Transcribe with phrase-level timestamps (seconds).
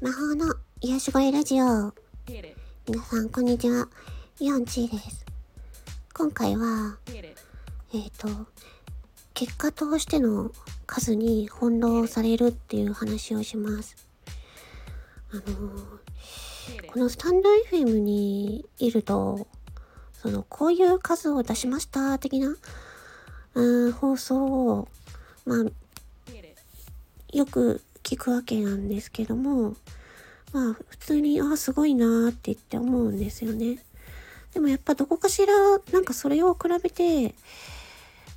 [0.00, 1.92] 魔法の癒し声ラジオ。
[2.86, 3.88] 皆さん、こんにちは。
[4.38, 5.26] ヨンチーです。
[6.14, 8.28] 今回は、えっ、ー、と、
[9.34, 10.52] 結果としての
[10.86, 14.06] 数に翻弄されるっていう話をします。
[15.32, 15.42] あの
[16.92, 19.48] このスタンド FM にいると、
[20.12, 22.54] その、こういう数を出しました的な、
[23.54, 24.88] うん、放送を、
[25.44, 25.64] まあ、
[27.32, 29.76] よく聞くわけなんですけども、
[30.52, 33.78] まあ普通に、ああ、すごいなーって言って思うんですよね。
[34.54, 35.54] でもやっぱどこかしら、
[35.92, 37.34] なんかそれを比べて、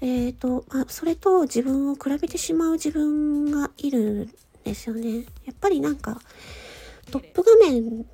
[0.00, 5.24] えっ、ー、と、まあ、それと自分を比べてしまう自分がいるんですよね。
[5.44, 6.20] やっぱりなんか、
[7.10, 8.06] トップ画面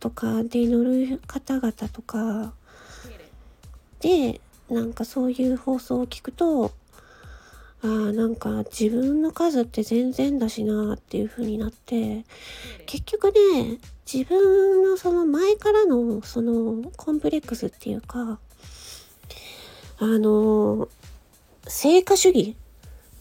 [0.00, 2.52] とかで乗る方々とか、
[4.00, 6.72] で、なんかそういう放送を聞くと、
[7.84, 12.24] ああ、なんか自分の数って全然だしなっていう風になって、
[12.86, 13.78] 結局ね、
[14.10, 18.38] 自分のその前からのそのコンプレックスっていうか、
[19.98, 20.88] あの、
[21.66, 22.56] 成果主義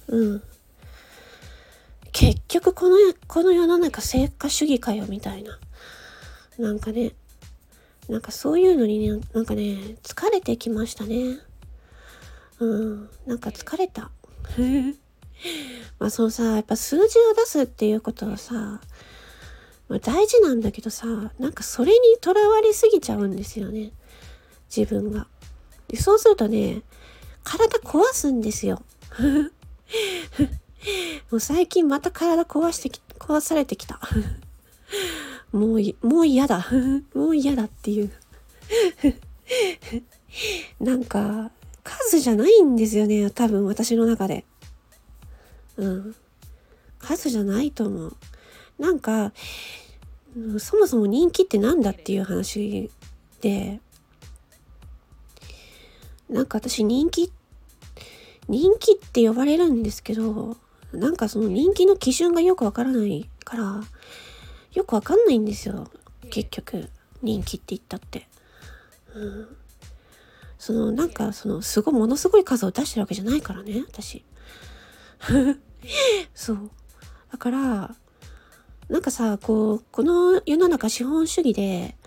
[0.08, 0.44] うん。
[2.14, 2.96] 結局この、
[3.28, 5.60] この世の中成果主義かよみたいな。
[6.58, 7.12] なんかね、
[8.08, 11.40] なんかそういうのにね、なんかね、疲れてきましたね。
[12.60, 14.10] うん、なんか疲れた。
[16.00, 18.82] まあそのさ、やっぱ数字を出すっていうことはさ、
[19.90, 21.08] まあ、大事なんだけどさ、
[21.40, 23.92] なんかそれにとらわれすぎちゃうんですよね。
[24.76, 25.28] 自分が。
[25.88, 26.82] でそうするとね、
[27.44, 28.82] 体壊すんですよ。
[31.30, 34.00] もう最近また体壊してき、壊されてきた。
[35.52, 36.68] もう、もう嫌だ。
[37.14, 38.12] もう嫌だっていう。
[40.80, 41.52] なんか、
[41.84, 43.30] 数じゃないんですよね。
[43.30, 44.46] 多分私の中で。
[45.78, 46.16] うん。
[47.00, 48.16] 数じゃないと思う。
[48.80, 49.34] なんか、
[50.58, 52.90] そもそも人気って何だっていう話
[53.42, 53.80] で、
[56.30, 57.32] なんか私人気、
[58.48, 60.58] 人気って呼ばれるんですけど、
[60.94, 63.84] なんかその人気の基準がよくわからないから、
[64.74, 65.92] よくわかんないんですよ。
[66.30, 66.90] 結局、
[67.22, 68.28] 人気って言ったって。
[69.14, 69.63] うん
[70.64, 74.24] そのなんかそのすごいものすごい数を出してるわけじゃないからね私。
[76.34, 76.72] そう。
[77.30, 77.94] だから
[78.88, 81.98] なんかさこうこの世の中資本主義で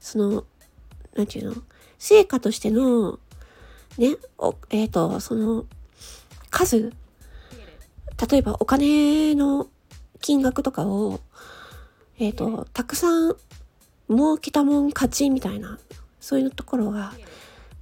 [0.00, 0.46] その
[1.14, 1.62] なんていうの
[1.98, 3.18] 成果としての
[3.98, 5.66] ねおえっ、ー、とその
[6.48, 6.94] 数。
[8.30, 9.68] 例えばお金の
[10.22, 11.20] 金額とかを
[12.18, 13.36] えっ、ー、とたくさん
[14.08, 15.78] 儲けたもん勝ちみたいな
[16.20, 17.12] そういうところが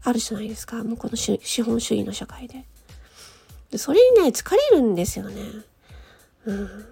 [0.04, 0.82] あるじゃないですか。
[0.82, 2.64] もうこの資本主義の社会で。
[3.70, 5.42] でそれにね、疲れるんですよね。
[6.44, 6.86] うん。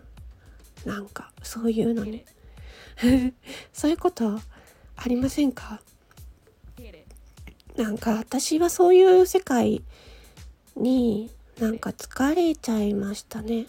[0.84, 2.24] なんか、そういうのに。
[3.72, 4.40] そういうこと
[4.96, 5.80] ありませんか？
[7.76, 9.82] なんか私はそういう世界
[10.74, 11.30] に
[11.60, 13.66] なんか疲れちゃいましたね。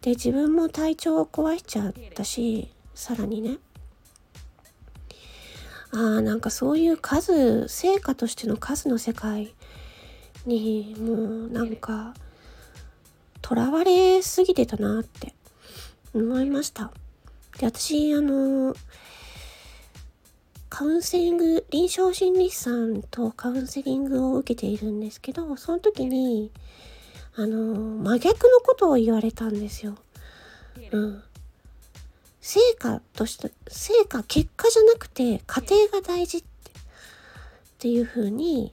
[0.00, 3.58] で、自分も体調を壊しちゃったし、さらにね。
[5.96, 9.54] あ、なんかそういう数、成果としての数の世界
[10.44, 12.12] にもうなんか、
[13.42, 15.32] 囚われすぎてたなって
[16.12, 16.92] 思いました。
[17.58, 18.74] で、私、あの、
[20.68, 26.50] カウンセリング、臨床心理士さんとカウンセリングを受けているんですけど、その時に、
[27.36, 29.96] あの、真逆のことを言われたんですよ。
[30.90, 31.22] うん。
[32.46, 36.72] 成果として、成果、結果じゃなくて、過程が大事って、っ
[37.80, 38.72] ていう風に、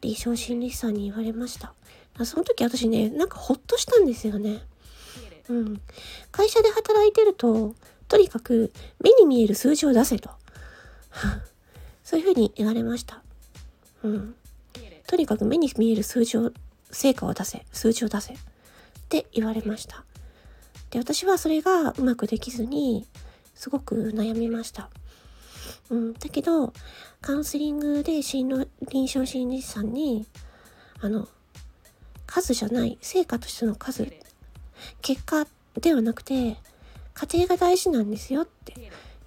[0.00, 1.74] 臨床心理士さんに言われました。
[2.24, 4.60] その時私ね、なんかほっとしたんですよね。
[5.48, 5.80] うん。
[6.30, 7.74] 会社で働いてると、
[8.06, 10.30] とにかく目に見える数字を出せと。
[12.04, 13.24] そういう風に言われました。
[14.04, 14.36] うん。
[15.08, 16.52] とにかく目に見える数字を、
[16.92, 18.34] 成果を出せ、数字を出せ。
[18.34, 18.36] っ
[19.08, 20.04] て言われました。
[20.90, 23.06] で、私はそれがうまくできずに、
[23.54, 24.90] すごく悩みました。
[25.90, 26.72] うん、だけど、
[27.20, 28.68] カウンセリングで臨
[29.04, 30.26] 床心理士さんに、
[31.00, 31.28] あの、
[32.26, 34.06] 数じゃない、成果としての数、
[35.00, 35.46] 結果
[35.80, 36.56] ではなくて、
[37.14, 38.74] 過程が大事なんですよって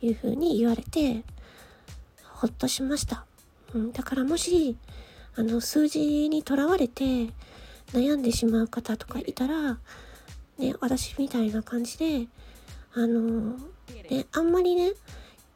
[0.01, 1.23] いうふうに言われて、
[2.23, 3.25] ほっとしました。
[3.73, 4.77] うん、だからもし、
[5.35, 7.29] あの、数字にとらわれて
[7.93, 9.79] 悩んでしまう方とかいたら、
[10.59, 12.27] ね、私みたいな感じで、
[12.93, 13.55] あの
[14.09, 14.91] ね、あんまりね、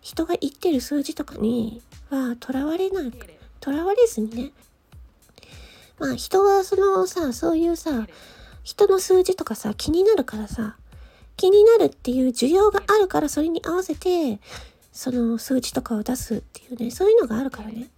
[0.02, 3.14] 人が言ってる数字とかにはとらわれない、
[3.60, 4.52] とらわれずにね、
[6.00, 8.08] まあ人はそのさ、そういうさ、
[8.64, 10.78] 人の数字とかさ、気になるからさ、
[11.36, 14.40] 気になるっていう需要があるから、それに合わせて、
[14.92, 17.90] その数値とかを出すっていうね、そういうのがあるからね。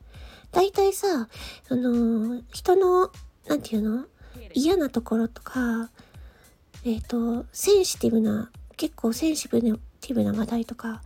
[0.52, 1.28] 大体さ、
[1.68, 3.12] その、人の、
[3.48, 4.06] なんていうの？
[4.54, 5.90] 嫌なところとか、
[6.86, 11.02] えっ、ー、と、センシティブな、結構センシティブな話題とか、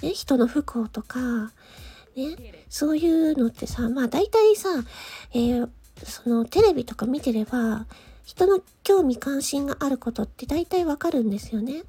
[0.00, 1.52] ね、人の不幸とか、
[2.16, 2.36] ね、
[2.70, 4.70] そういうのってさ、まあ大体さ、
[5.34, 5.68] えー、
[6.02, 7.84] そのテレビとか見てれば、
[8.24, 11.82] 人の興味関心があることって大体わかるんですよね。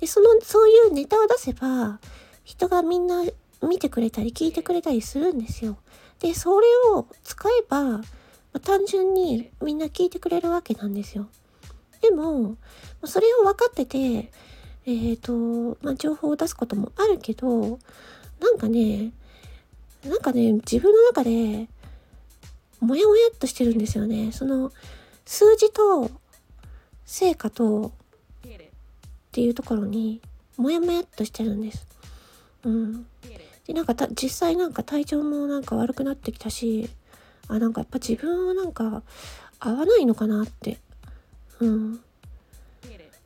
[0.00, 1.98] で、その、そういうネタを出せば、
[2.44, 3.24] 人がみんな
[3.62, 5.78] 見てくれたり聞いてくれたりするんですよ。
[6.20, 8.02] で、それを使えば、ま
[8.52, 11.26] あ、単純にみんな聞いてくれるわけなんですよ。
[12.04, 12.58] でも、
[13.04, 17.78] それを分かってて、えっ、ー、と、まあ、情報を出すこともあるけど、
[18.40, 19.12] なんかね、
[20.04, 21.66] なんかね、自分の中で、
[22.80, 24.32] もやもやっとしてるんですよね。
[24.32, 24.70] その、
[25.24, 26.10] 数字と
[27.06, 27.90] 成果とっ
[29.32, 30.20] ていうところに
[30.58, 31.86] もやもやっとしてるんです。
[32.64, 33.06] うん。
[33.66, 36.90] で、なんか実際なんか体調もなんか悪くなってきたし、
[37.48, 39.02] あ、なんかやっぱ自分はなんか
[39.58, 40.83] 合わないのかなって。
[41.60, 42.00] うん。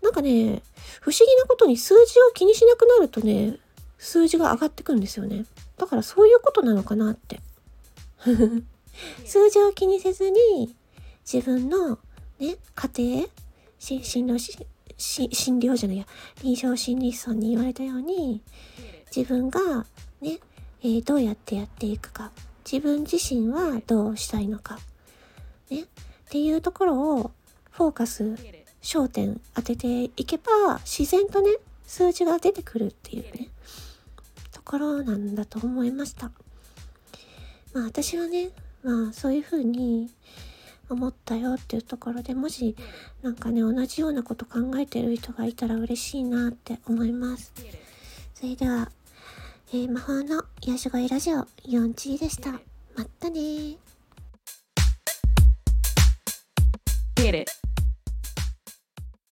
[0.03, 0.63] なんかね、
[1.01, 3.59] 不思議なことに数字を気にしなくなるとね、
[3.99, 5.45] 数字が上がってくんですよね。
[5.77, 7.41] だからそういうことなのかなって。
[9.25, 10.75] 数字を気にせずに
[11.31, 11.99] 自分の
[12.39, 13.29] ね、家庭、
[13.79, 14.39] 診療
[14.99, 16.07] 診療じゃないや、
[16.43, 18.43] 臨床心理士さんに言われたように、
[19.15, 19.87] 自分が
[20.21, 20.39] ね、
[20.83, 22.33] えー、どうやってやっていくか、
[22.71, 24.79] 自分自身はどうしたいのか、
[25.71, 25.87] ね、っ
[26.29, 27.31] ていうところを
[27.79, 28.35] フォーカス、
[28.83, 31.53] 焦点当てていけば、自然とね、
[31.87, 33.51] 数字が出てくるっていうね、
[34.51, 36.33] ところなんだと思いました。
[37.73, 38.51] まあ私はね、
[38.83, 40.11] まあそういうふうに
[40.91, 42.75] 思ったよっていうところでもし
[43.23, 47.53] なんかね同じようなこと考えてる人がいたら嬉しいなって思います。
[48.35, 48.91] それでは、
[49.69, 52.51] えー、魔法の癒し声ラジオ4チーでした。
[52.51, 52.59] ま
[53.05, 53.77] ったねー。